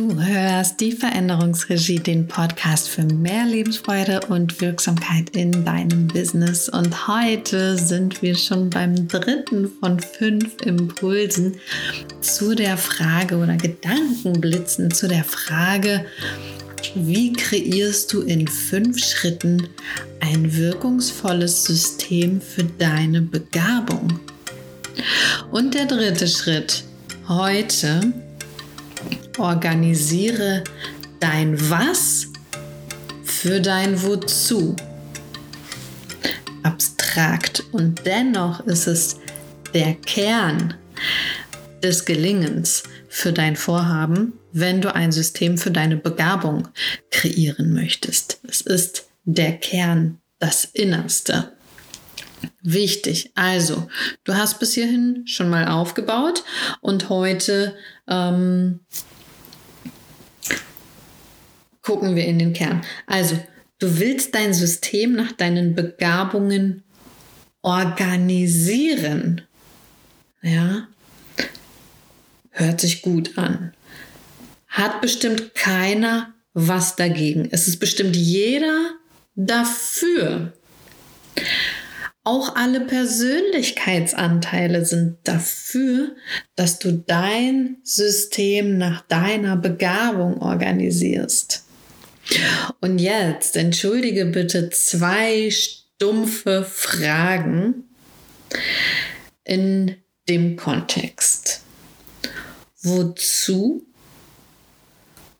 [0.00, 6.70] Du hörst die Veränderungsregie, den Podcast für mehr Lebensfreude und Wirksamkeit in deinem Business.
[6.70, 11.56] Und heute sind wir schon beim dritten von fünf Impulsen
[12.22, 16.06] zu der Frage oder Gedankenblitzen zu der Frage,
[16.94, 19.68] wie kreierst du in fünf Schritten
[20.20, 24.18] ein wirkungsvolles System für deine Begabung?
[25.50, 26.84] Und der dritte Schritt
[27.28, 28.14] heute
[29.38, 30.64] Organisiere
[31.20, 32.28] dein Was
[33.24, 34.76] für dein Wozu.
[36.62, 39.16] Abstrakt und dennoch ist es
[39.72, 40.74] der Kern
[41.82, 46.68] des Gelingens für dein Vorhaben, wenn du ein System für deine Begabung
[47.10, 48.40] kreieren möchtest.
[48.48, 51.52] Es ist der Kern, das Innerste.
[52.62, 53.32] Wichtig.
[53.34, 53.88] Also,
[54.24, 56.44] du hast bis hierhin schon mal aufgebaut
[56.80, 57.74] und heute
[58.06, 58.80] ähm,
[61.82, 62.82] gucken wir in den Kern.
[63.06, 63.38] Also,
[63.78, 66.82] du willst dein System nach deinen Begabungen
[67.62, 69.42] organisieren.
[70.42, 70.86] Ja,
[72.50, 73.72] hört sich gut an.
[74.68, 77.48] Hat bestimmt keiner was dagegen.
[77.50, 78.90] Es ist bestimmt jeder
[79.34, 80.52] dafür.
[82.22, 86.16] Auch alle Persönlichkeitsanteile sind dafür,
[86.54, 91.64] dass du dein System nach deiner Begabung organisierst.
[92.80, 97.84] Und jetzt entschuldige bitte zwei stumpfe Fragen
[99.44, 99.96] in
[100.28, 101.62] dem Kontext.
[102.82, 103.86] Wozu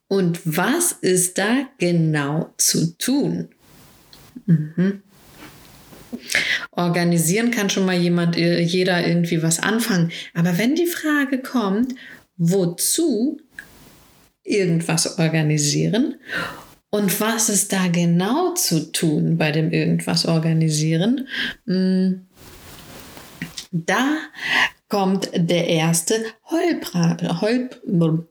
[0.08, 3.48] und was ist da genau zu tun?
[4.46, 5.02] Mhm.
[6.72, 10.12] Organisieren kann schon mal jemand, äh, jeder irgendwie was anfangen.
[10.34, 11.94] Aber wenn die Frage kommt,
[12.36, 13.40] wozu
[14.44, 16.16] irgendwas organisieren
[16.90, 21.28] und was ist da genau zu tun bei dem irgendwas organisieren?
[21.66, 22.26] Hm,
[23.70, 24.16] da
[24.88, 26.14] kommt der erste
[26.46, 26.92] Holp,
[27.40, 27.80] Holp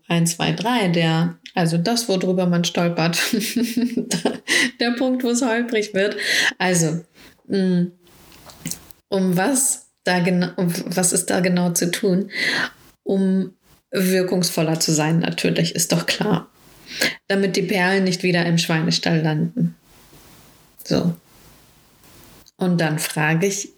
[0.07, 3.17] 1, 2, 3, der, also das, worüber man stolpert.
[4.79, 6.17] der Punkt, wo es holprig wird.
[6.57, 7.01] Also,
[7.49, 12.31] um was da genau, um was ist da genau zu tun?
[13.03, 13.53] Um
[13.91, 16.49] wirkungsvoller zu sein, natürlich, ist doch klar
[17.27, 19.75] damit die Perlen nicht wieder im Schweinestall landen.
[20.83, 21.15] So.
[22.57, 23.69] Und dann frage ich,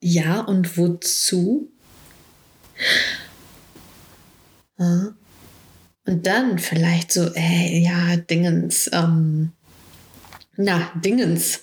[0.00, 1.70] ja, und wozu?
[4.78, 9.52] Und dann vielleicht so, ey, ja, Dingens, ähm,
[10.60, 11.62] na, Dingens,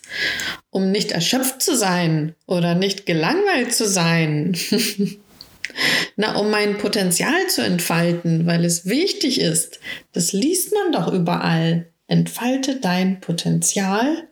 [0.69, 4.57] um nicht erschöpft zu sein oder nicht gelangweilt zu sein.
[6.16, 9.81] Na, um mein Potenzial zu entfalten, weil es wichtig ist.
[10.13, 11.88] Das liest man doch überall.
[12.07, 14.29] Entfalte dein Potenzial,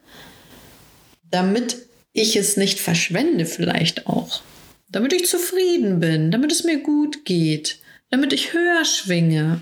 [1.30, 1.76] damit
[2.14, 4.42] ich es nicht verschwende vielleicht auch.
[4.90, 7.80] Damit ich zufrieden bin, damit es mir gut geht,
[8.12, 9.62] damit ich höher schwinge.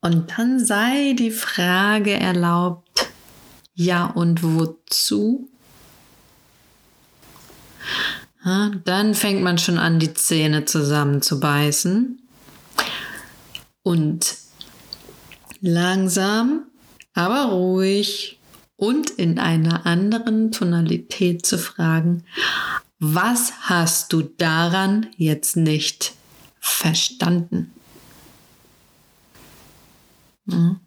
[0.00, 3.10] Und dann sei die Frage erlaubt,
[3.74, 5.48] ja und wozu?
[8.42, 12.18] Dann fängt man schon an, die Zähne zusammenzubeißen.
[13.82, 14.36] Und
[15.60, 16.64] langsam,
[17.12, 18.38] aber ruhig
[18.76, 22.24] und in einer anderen Tonalität zu fragen,
[22.98, 26.14] was hast du daran jetzt nicht
[26.60, 27.72] verstanden?
[30.50, 30.80] Hm.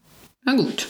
[0.43, 0.87] Na gut.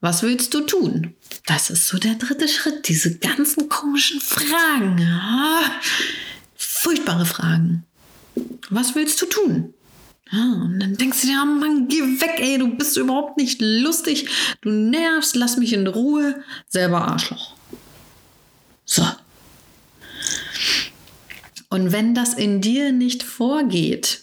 [0.00, 1.14] Was willst du tun?
[1.46, 5.00] Das ist so der dritte Schritt, diese ganzen komischen Fragen.
[5.00, 5.62] Ah,
[6.56, 7.84] furchtbare Fragen.
[8.70, 9.74] Was willst du tun?
[10.30, 13.60] Ah, und dann denkst du dir, oh Mann, geh weg, ey, du bist überhaupt nicht
[13.60, 14.28] lustig,
[14.62, 17.54] du nervst, lass mich in Ruhe, selber Arschloch.
[18.86, 19.06] So.
[21.68, 24.21] Und wenn das in dir nicht vorgeht,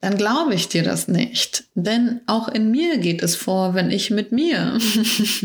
[0.00, 1.64] dann glaube ich dir das nicht.
[1.74, 4.78] Denn auch in mir geht es vor, wenn ich mit mir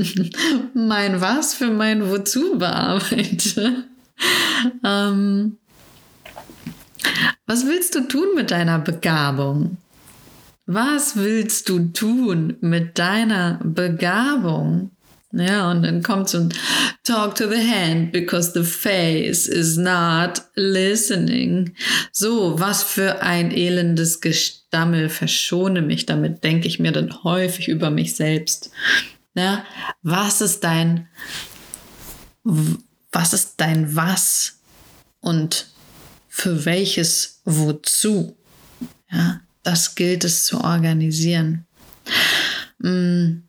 [0.74, 3.84] mein Was für mein Wozu bearbeite.
[4.84, 5.58] ähm,
[7.46, 9.78] was willst du tun mit deiner Begabung?
[10.66, 14.92] Was willst du tun mit deiner Begabung?
[15.38, 16.54] Ja, und dann kommt so ein
[17.04, 21.76] Talk to the hand because the face is not listening.
[22.14, 25.10] So, was für ein elendes Gestammel.
[25.10, 28.72] Verschone mich damit, denke ich mir dann häufig über mich selbst.
[29.34, 29.66] Ja,
[30.04, 31.10] was ist dein,
[32.44, 34.60] was ist dein Was?
[35.20, 35.68] Und
[36.30, 38.38] für welches Wozu.
[39.12, 41.66] Ja, das gilt es zu organisieren.
[42.80, 43.42] Mm.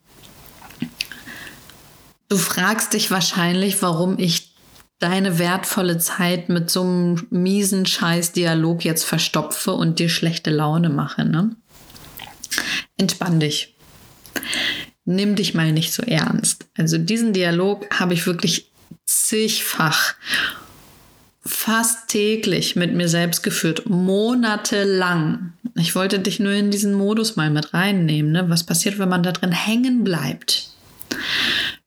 [2.28, 4.52] Du fragst dich wahrscheinlich, warum ich
[4.98, 11.24] deine wertvolle Zeit mit so einem miesen Scheiß-Dialog jetzt verstopfe und dir schlechte Laune mache.
[11.24, 11.54] Ne?
[12.96, 13.76] Entspann dich.
[15.04, 16.66] Nimm dich mal nicht so ernst.
[16.76, 18.72] Also diesen Dialog habe ich wirklich
[19.04, 20.14] zigfach,
[21.44, 25.52] fast täglich mit mir selbst geführt, monatelang.
[25.76, 28.32] Ich wollte dich nur in diesen Modus mal mit reinnehmen.
[28.32, 28.48] Ne?
[28.48, 30.65] Was passiert, wenn man da drin hängen bleibt?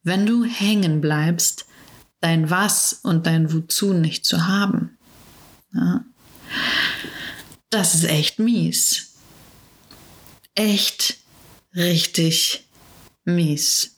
[0.02, 1.66] Wenn du hängen bleibst,
[2.20, 4.98] dein Was und dein Wozu nicht zu haben.
[5.72, 6.04] Ja.
[7.70, 9.14] Das ist echt mies.
[10.54, 11.18] Echt
[11.74, 12.66] richtig
[13.24, 13.96] mies.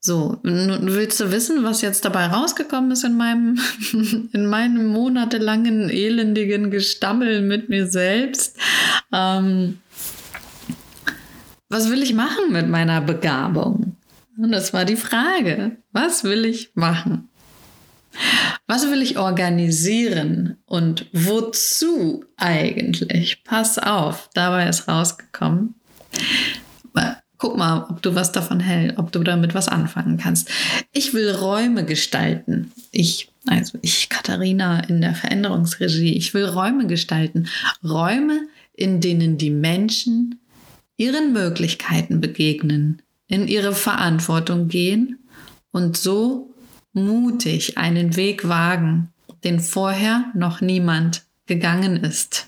[0.00, 3.58] So, willst du wissen, was jetzt dabei rausgekommen ist in meinem,
[4.32, 8.56] in meinem monatelangen elendigen Gestammel mit mir selbst?
[9.12, 9.80] Ähm,
[11.68, 13.96] was will ich machen mit meiner Begabung?
[14.36, 15.76] Und das war die Frage.
[15.92, 17.28] Was will ich machen?
[18.66, 23.44] Was will ich organisieren und wozu eigentlich?
[23.44, 25.74] Pass auf, dabei ist rausgekommen.
[27.40, 30.50] Guck mal, ob du was davon hältst, ob du damit was anfangen kannst.
[30.92, 32.72] Ich will Räume gestalten.
[32.90, 37.46] Ich, also ich, Katharina in der Veränderungsregie, ich will Räume gestalten.
[37.84, 38.40] Räume,
[38.74, 40.40] in denen die Menschen
[40.98, 45.18] ihren Möglichkeiten begegnen, in ihre Verantwortung gehen
[45.70, 46.54] und so
[46.92, 49.10] mutig einen Weg wagen,
[49.44, 52.46] den vorher noch niemand gegangen ist.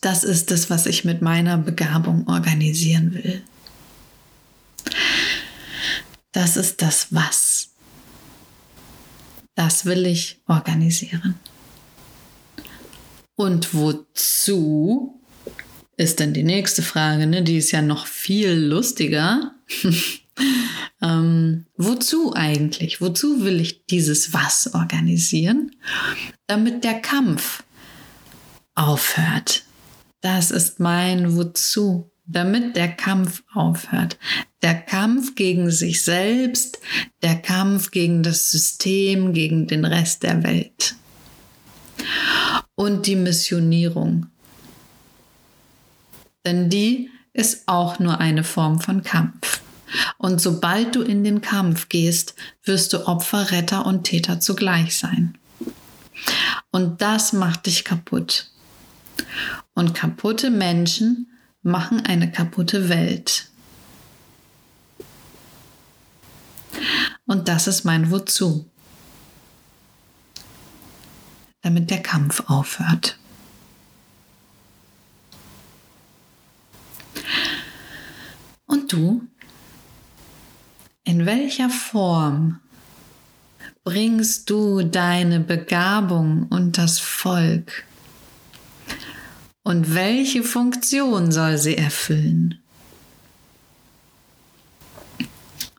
[0.00, 3.42] Das ist es, was ich mit meiner Begabung organisieren will.
[6.32, 7.68] Das ist das Was.
[9.54, 11.38] Das will ich organisieren.
[13.40, 15.18] Und wozu
[15.96, 17.42] ist dann die nächste Frage, ne?
[17.42, 19.54] die ist ja noch viel lustiger.
[21.02, 23.00] ähm, wozu eigentlich?
[23.00, 25.74] Wozu will ich dieses Was organisieren?
[26.48, 27.62] Damit der Kampf
[28.74, 29.62] aufhört.
[30.20, 34.18] Das ist mein Wozu, damit der Kampf aufhört.
[34.60, 36.78] Der Kampf gegen sich selbst,
[37.22, 40.94] der Kampf gegen das System, gegen den Rest der Welt.
[42.74, 44.26] Und die Missionierung,
[46.44, 49.60] denn die ist auch nur eine Form von Kampf.
[50.18, 55.36] Und sobald du in den Kampf gehst, wirst du Opfer, Retter und Täter zugleich sein.
[56.70, 58.50] Und das macht dich kaputt.
[59.74, 61.30] Und kaputte Menschen
[61.62, 63.48] machen eine kaputte Welt.
[67.26, 68.69] Und das ist mein Wozu.
[71.70, 73.16] Damit der Kampf aufhört.
[78.66, 79.22] Und du?
[81.04, 82.58] In welcher Form
[83.84, 87.84] bringst du deine Begabung und das Volk?
[89.62, 92.60] Und welche Funktion soll sie erfüllen?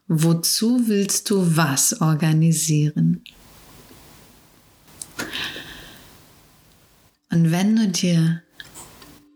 [0.08, 3.26] Wozu willst du was organisieren?
[7.32, 8.42] Und wenn du dir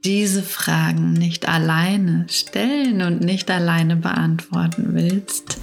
[0.03, 5.57] diese Fragen nicht alleine stellen und nicht alleine beantworten willst,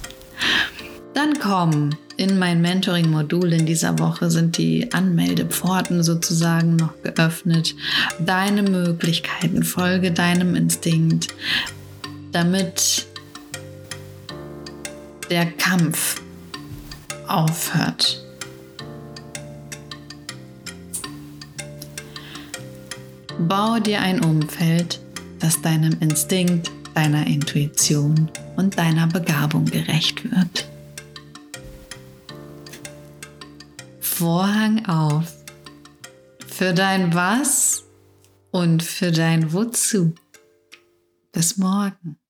[1.13, 7.75] dann komm in mein Mentoring-Modul in dieser Woche sind die Anmeldepforten sozusagen noch geöffnet.
[8.19, 11.29] Deine Möglichkeiten, folge deinem Instinkt,
[12.31, 13.07] damit
[15.29, 16.21] der Kampf
[17.27, 18.22] aufhört.
[23.47, 25.01] Bau dir ein Umfeld,
[25.39, 30.67] das deinem Instinkt, deiner Intuition und deiner Begabung gerecht wird.
[33.99, 35.33] Vorhang auf
[36.47, 37.83] für dein Was
[38.51, 40.13] und für dein Wozu.
[41.33, 42.22] Bis morgen.